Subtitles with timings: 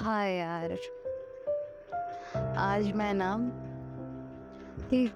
[0.00, 0.72] हाँ यार।
[2.56, 3.34] आज मैं ना
[4.96, 5.12] एक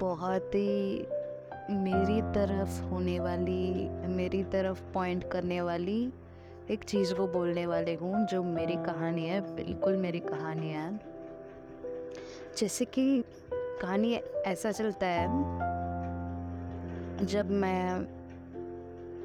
[0.00, 1.06] बहुत ही
[1.70, 6.12] मेरी तरफ़ होने वाली मेरी तरफ़ पॉइंट करने वाली
[6.70, 11.00] एक चीज़ को बोलने वाले हूँ जो मेरी कहानी है बिल्कुल मेरी कहानी है।
[12.58, 13.24] जैसे कि
[13.54, 14.14] कहानी
[14.46, 15.28] ऐसा चलता है
[17.26, 18.00] जब मैं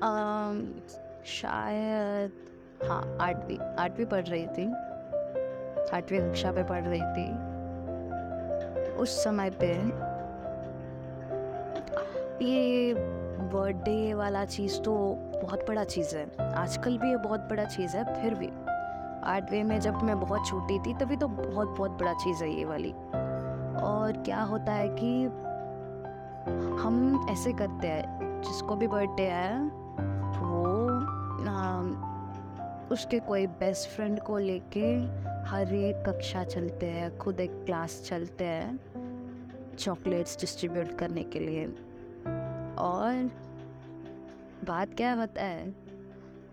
[0.04, 0.54] आ,
[1.26, 2.51] शायद
[2.90, 4.74] हाँ आठवीं आठवीं पढ़ रही थी।
[5.94, 7.52] आठवीं कक्षा पे पढ़ रही थी।
[8.94, 9.68] उस समय पे
[12.46, 12.94] ये
[13.54, 18.22] बर्थडे वाला चीज़ तो बहुत बड़ा चीज़ है। आजकल भी ये बहुत बड़ा चीज़ है,
[18.22, 18.50] फिर भी।
[19.24, 22.66] आठवीं में जब मैं बहुत छोटी थी, तभी तो बहुत बहुत बड़ा चीज़ है ये
[22.66, 22.92] वाली।
[23.82, 25.26] और क्या होता है कि
[26.84, 29.60] हम ऐसे करते हैं, जिसको भी बर्थडे है,
[30.40, 30.72] वो
[32.92, 34.86] उसके कोई बेस्ट फ्रेंड को लेके
[35.48, 41.66] हर एक कक्षा चलते हैं, खुद एक क्लास चलते हैं चॉकलेट्स डिस्ट्रीब्यूट करने के लिए।
[42.78, 43.30] और
[44.68, 45.74] बात क्या होता है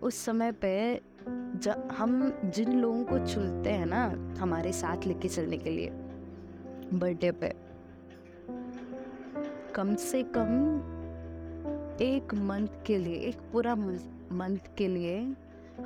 [0.01, 2.11] उस समय पे जब हम
[2.45, 4.05] जिन लोगों को चुनते हैं ना,
[4.39, 5.89] हमारे साथ लेके चलने के लिए
[6.93, 7.53] बर्थडे पे,
[9.75, 10.47] कम से कम
[12.01, 15.19] एक मंथ के लिए, एक पूरा मंथ के लिए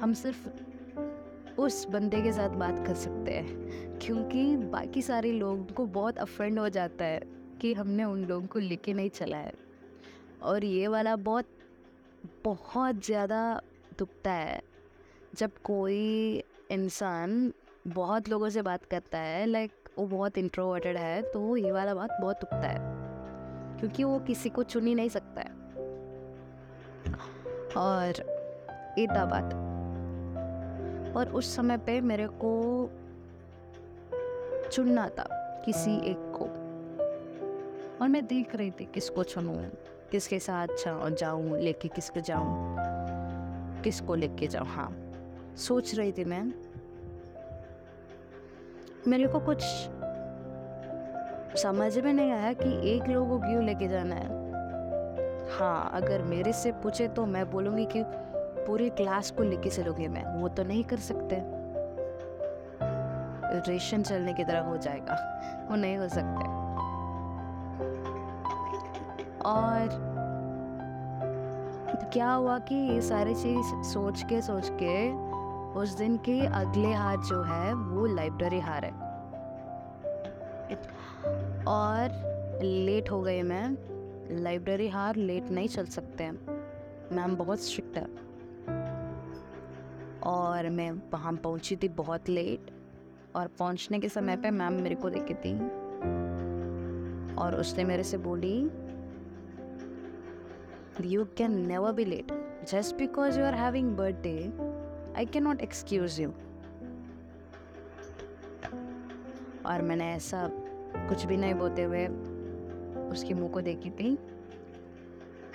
[0.02, 5.86] हम सिर्फ़ उस बंदे के साथ बात कर सकते हैं, क्योंकि बाकी सारे लोग को
[5.88, 7.22] बहुत अफेंड हो जाता है
[7.62, 9.54] कि हमने उन लोगों को लेके नहीं चला है।
[10.44, 11.46] और ये वाला बहुत
[12.46, 13.62] बहुत ज़्यादा
[14.00, 14.62] दुखता है,
[15.36, 17.52] जब कोई इंसान
[17.88, 22.18] बहुत लोगों से बात करता है लाइक वो बहुत इंट्रोवर्टेड है तो ये वाला बात
[22.22, 22.80] बहुत दुखता है,
[23.80, 25.62] क्योंकि वो किसी को चुन ही नहीं सकता है।
[27.78, 28.24] और
[29.00, 29.54] इतना बात।
[31.16, 32.90] और उस समय पे मेरे को
[34.72, 35.26] चुनना था
[35.66, 36.46] किसी एक को।
[38.02, 39.58] और मैं देख रही थी किसको चुनूँ,
[40.12, 40.68] किसके साथ
[41.12, 42.76] जाऊँ, लेके किसके जाऊँ,
[43.84, 44.92] किसको लेके जाऊँ हाँ।
[45.58, 46.44] सोच रही थी मैं,
[49.08, 49.64] मेरे को कुछ
[51.62, 54.42] समझ में नहीं आया कि एक लोगों को क्यों लेके जाना है।
[55.50, 58.00] हाँ अगर मेरे से पूछे तो मैं बोलूँगी कि
[58.68, 61.64] पूरी क्लास को लेके चलोगे मैं, वो तो नहीं कर सकते।
[63.72, 65.16] रेशन चलने की तरह हो जाएगा,
[65.70, 66.46] वो नहीं हो सकते।
[69.46, 70.14] और
[72.14, 75.12] क्या हुआ कि ये सारी चीज़ सोच के सोच के
[75.80, 78.92] उस दिन के अगले हार जो है, वो लाइब्रेरी हार है।
[81.64, 82.10] और
[82.64, 83.78] लेट हो गए मैं
[84.42, 86.32] लाइब्रेरी हार लेट नहीं चल सकते।
[87.16, 88.23] मैम बहुत स्ट्रिक्ट है।
[90.26, 92.72] और मैं वहाँ पहुँची थी बहुत लेट
[93.36, 95.60] और पहुँचने के समय पे मैम मेरे को देखी थी
[97.36, 98.70] और उसने मेरे से बोली
[101.14, 104.54] you can never be late just because you are having birthday
[105.18, 106.30] I can not excuse you
[109.66, 110.50] और मैंने ऐसा
[111.10, 112.08] कुछ भी नहीं बोलते हुए
[113.12, 114.14] उसके मुँह को देखी थी।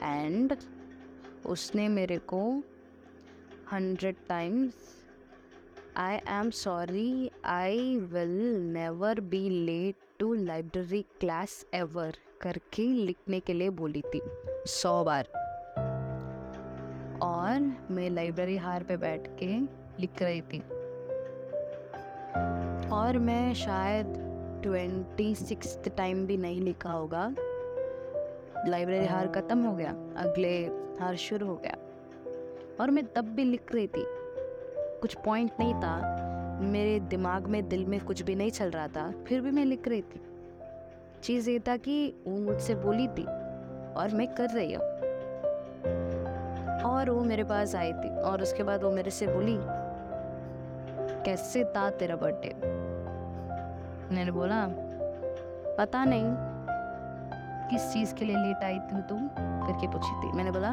[0.02, 0.56] एंड
[1.46, 2.62] उसने मेरे को
[3.74, 4.72] hundred times.
[5.98, 8.36] I am sorry, I will
[8.76, 12.14] never be late to library class ever.
[12.40, 14.20] करके लिखने के लिए बोली थी।
[14.66, 15.24] सौ बार।
[17.22, 19.60] और मैं लाइब्रेरी हार पे बैठ के
[20.00, 20.60] लिख रही थी।
[22.88, 24.06] और मैं शायद
[24.62, 27.34] ट्वेंटी सिक्स टाइम भी नहीं लिखा होगा।
[28.66, 30.66] लाइब्रेरी हार ख़त्म हो गया। अगले
[31.00, 31.76] हार शुरू हो गया।
[32.80, 34.04] और मैं तब भी लिख रही थी।
[35.00, 36.18] कुछ पॉइंट नहीं था।
[36.60, 39.88] मेरे दिमाग में, दिल में कुछ भी नहीं चल रहा था। फिर भी मैं लिख
[39.88, 40.20] रही थी।
[41.22, 43.24] चीज़ ये था कि वो मुझसे बोली थी
[43.94, 44.84] और मैं कर रही हूँ।
[46.82, 49.58] और वो मेरे पास आई थी और उसके बाद वो मेरे से बोली,
[51.24, 52.54] कैसे था तेरा बर्थडे
[54.14, 54.66] मैंने बोला,
[55.78, 56.24] पता नहीं।
[57.70, 59.28] किस चीज़ के लिए लेट आई थी तुम?
[59.38, 60.70] करके पूछी थी। मैंने बोला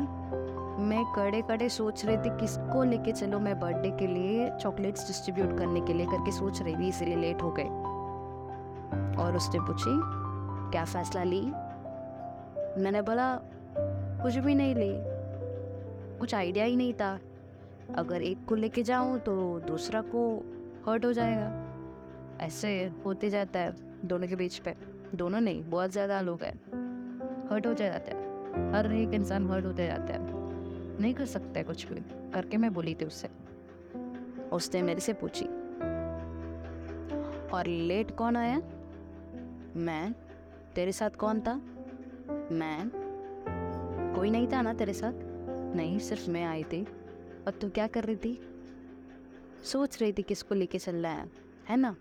[0.79, 5.57] मैं कड़े कड़े सोच रही थी किसको लेके चलो मैं बर्थडे के लिए चॉकलेट्स डिस्ट्रीब्यूट
[5.57, 7.69] करने के लिए करके सोच रही थी, इसीलिए लेट हो गए।
[9.23, 9.91] और उसने पूछी,
[10.71, 11.41] क्या फैसला ली?
[12.83, 13.39] मैंने बोला,
[14.23, 14.91] कुछ भी नहीं ली।
[16.19, 17.19] कुछ आइडिया ही नहीं था।
[17.97, 20.45] अगर एक को लेके जाऊँ तो दूसरा को
[20.87, 23.75] हर्ट हो जाएगा। ऐसे होते जाता है
[24.05, 24.75] दोनों के बीच पे।
[25.15, 26.55] दोनों नहीं, बहुत ज़्यादा लोग हैं।
[27.51, 30.44] हर्ट हो जाते हैं। हर एक इंसान हर्ट होते जाता है।
[30.99, 33.29] नहीं कर सकते कुछ भी। करके मैं बोली थी उससे।
[34.51, 35.45] उसने मेरे से पूछी।
[37.49, 38.57] और लेट कौन आया?
[39.75, 40.13] मैं।
[40.75, 41.55] तेरे साथ कौन था?
[42.51, 42.91] मैं।
[44.15, 45.13] कोई नहीं था ना तेरे साथ?
[45.75, 46.83] नहीं, सिर्फ़ मैं आई थी।
[47.47, 48.49] और तू क्या कर रही थी?
[49.63, 51.31] सोच रही थी किसको लेके चलना है
[51.69, 51.95] है ना?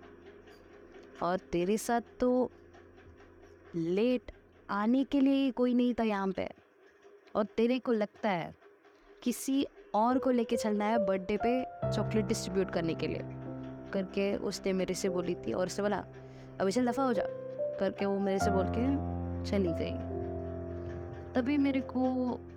[1.23, 2.50] और तेरे साथ तो
[3.75, 4.32] लेट
[4.70, 6.50] आने के लिए कोई नहीं था यहाँ पे।
[7.35, 8.64] और तेरे को लगता है
[9.25, 13.21] किसी और को लेके चलना है बर्थडे पे चॉकलेट डिस्ट्रीब्यूट करने के लिए।
[13.93, 16.05] करके उसने मेरे से बोली थी और उसने बोला,
[16.61, 17.23] अभी चल, दफ़ा हो जा।
[17.81, 19.15] करके वो मेरे से बोल के
[19.50, 20.15] चली गई।
[21.32, 22.00] तभी मेरे को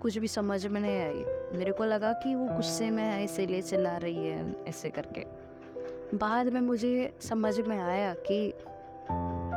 [0.02, 1.24] कुछ भी समझ में नहीं आई।
[1.58, 5.24] मेरे को लगा कि वो गुस्से में ऐसे ले चला रही है, ऐसे करके।
[6.16, 8.50] बाद में मुझे समझ में आया कि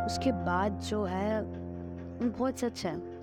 [0.05, 3.21] उसके बाद जो है, वो बहुत सच है।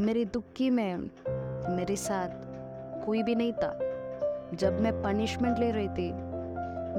[0.00, 1.10] मेरी दुखी में
[1.68, 2.28] मेरे साथ
[3.06, 3.78] कोई भी नहीं था।
[4.54, 6.12] जब मैं पनिशमेंट ले रही थी,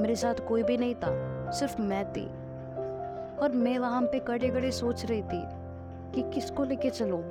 [0.02, 1.10] मेरे साथ कोई भी नहीं था,
[1.52, 2.26] सिर्फ़ मैं थी।
[3.38, 5.42] और मैं वहाँ पे कड़े कड़े सोच रही थी
[6.12, 7.24] कि किसको लेके चलो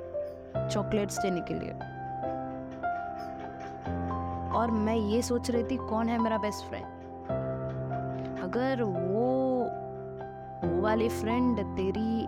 [0.71, 1.73] चॉकलेट्स देने के लिए।
[4.53, 6.85] और मैं ये सोच रही थी, कौन है मेरा बेस्ट फ्रेंड
[8.39, 9.27] अगर वो
[10.63, 12.27] वो वाली फ्रेंड तेरी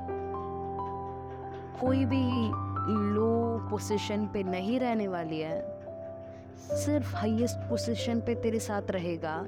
[1.81, 2.51] कोई भी
[2.88, 5.80] लो पोजीशन पे नहीं रहने वाली है।
[6.58, 9.46] सिर्फ़ हाईएस्ट पोजीशन पे तेरे साथ रहेगा।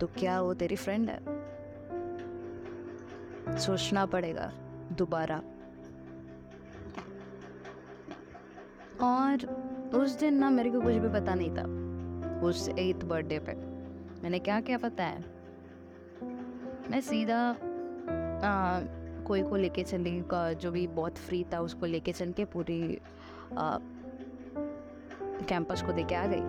[0.00, 1.20] तो क्या वो तेरी फ्रेंड है?
[3.58, 4.52] सोचना पड़ेगा
[4.92, 5.42] दोबारा।
[9.02, 9.46] और
[9.94, 11.66] उस दिन ना मेरे को कुछ भी पता नहीं था
[12.40, 13.52] उस एथ बर्थडे पे।
[14.22, 15.24] मैंने क्या क्या पता है
[16.90, 17.56] मैं सीधा
[18.44, 18.80] आ,
[19.22, 22.98] कोई को लेके चली जो भी बहुत फ्री था, उसको लेके चल के पूरी
[25.48, 26.40] कैंपस को देके आ गई।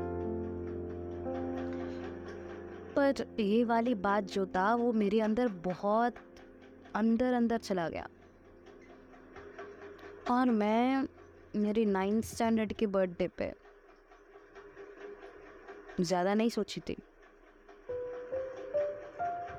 [2.95, 6.15] पर ये वाली बात जो था, वो मेरे अंदर बहुत
[6.95, 8.07] अंदर अंदर चला गया।
[10.31, 11.07] और मैं
[11.55, 13.51] मेरी नाइन्थ स्टैंडर्ड के बर्थडे पे
[16.01, 16.95] ज़्यादा नहीं सोची थी।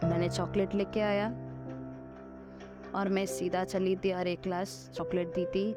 [0.04, 1.28] मैंने चॉकलेट लेके आया।
[2.94, 5.72] और मैं सीधा चली थी और एक क्लास, चॉकलेट दी थी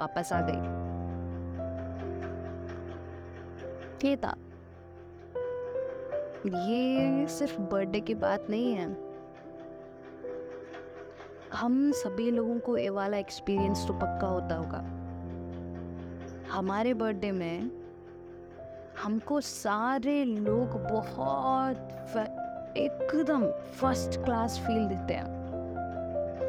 [0.00, 0.86] वापस आ गई।
[4.08, 4.36] ये था।
[6.46, 9.06] ये सिर्फ़ बर्थडे की बात नहीं है।
[11.54, 14.78] हम सभी लोगों को ये वाला एक्सपीरियंस तो पक्का होता होगा।
[16.50, 17.70] हमारे बर्थडे में
[19.02, 21.76] हमको सारे लोग बहुत
[22.76, 25.45] एकदम फ़र्स्ट क्लास फील देते हैं।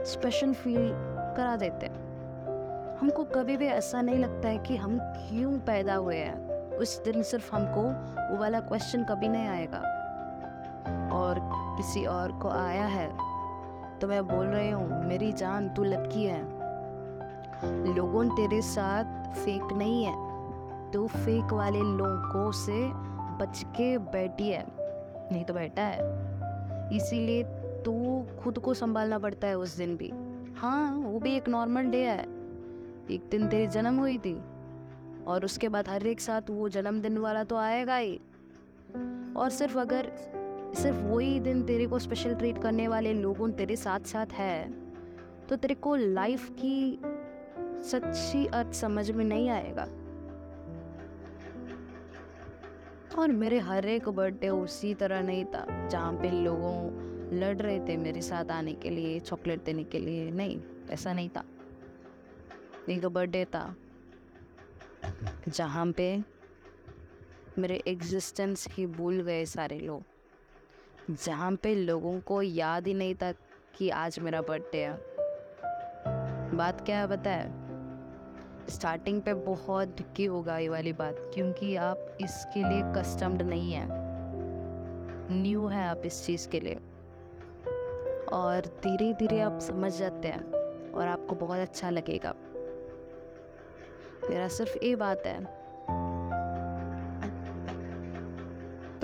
[0.07, 0.92] स्पेशल फील
[1.38, 6.15] करा देते हैं। हमको कभी भी ऐसा नहीं लगता है कि हम क्यों पैदा हुए
[6.15, 7.81] हैं। उस दिन सिर्फ़ हमको
[8.31, 9.80] वो वाला क्वेश्चन कभी नहीं आएगा।
[11.13, 11.39] और
[11.77, 13.07] किसी और को आया है
[14.00, 16.42] तो मैं बोल रही हूँ, मेरी जान, तू लड़की है।
[17.95, 22.88] लोगों तेरे साथ फेक नहीं है। तो फेक वाले लोगों से
[23.38, 24.65] बच के बैठी है।
[25.31, 26.00] नहीं तो बैठा है।
[26.95, 27.44] इसीलिए
[27.88, 30.12] तू खुद को संभालना पड़ता है उस दिन भी।
[30.56, 32.24] हाँ वो भी एक नॉर्मल डे है।
[33.12, 34.34] एक दिन तेरी जन्म हुई थी
[35.28, 38.19] और उसके बाद हर एक साथ वो जन्मदिन वाला तो आएगा ही।
[39.38, 40.12] और सिर्फ़ अगर,
[40.78, 44.71] सिर्फ़ वही दिन तेरे को स्पेशल ट्रीट करने वाले लोगों तेरे साथ साथ है
[45.50, 47.00] तो तेरे को लाइफ की
[47.83, 49.88] सच्ची अर्थ समझ में नहीं आएगा।
[53.21, 57.98] और मेरे हर एक बर्थडे उसी तरह नहीं था, जहाँ पे लोगों लड़ रहे थे
[57.98, 61.44] मेरे साथ आने के लिए, चॉकलेट देने के लिए। नहीं, ऐसा नहीं था।
[62.90, 63.76] एक बर्थडे था।
[65.48, 66.24] जहाँ पे
[67.57, 70.04] मेरे एग्जिस्टेंस ही भूल गए सारे लोग।
[71.12, 73.31] जहाँ पे लोगों को याद ही नहीं था
[73.76, 75.02] कि आज मेरा बर्थडे है।
[76.56, 77.68] बात क्या है है?
[78.69, 83.88] स्टार्टिंग पे बहुत दुखी होगा ये वाली बात, क्योंकि आप इसके लिए कस्टम्ड नहीं हैं।
[85.31, 86.80] न्यू है आप इस चीज़ के लिए।
[88.34, 90.44] और धीरे धीरे आप समझ जाते हैं
[90.92, 92.34] और आपको बहुत अच्छा लगेगा।
[94.30, 95.57] मेरा सिर्फ़ ये बात है।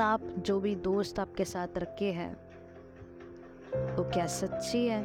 [0.02, 2.34] आप जो भी दोस्त आपके साथ रखे हैं,
[3.96, 5.04] वो क्या सच्ची है?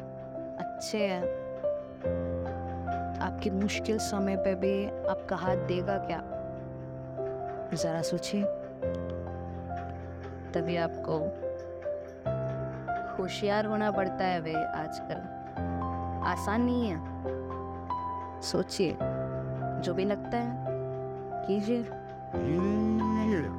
[0.56, 1.22] अच्छे हैं?
[3.20, 6.22] आपके मुश्किल समय पे भी आपका हाथ देगा क्या?
[7.74, 8.42] ज़रा सोचिए।
[10.52, 11.47] तभी आपको
[13.18, 15.38] होशियार होना पड़ता है वे आजकल।
[16.26, 16.98] आसान नहीं है।
[18.42, 18.98] सोचिए,
[19.80, 20.64] जो भी लगता है,
[21.46, 21.82] कीजिए।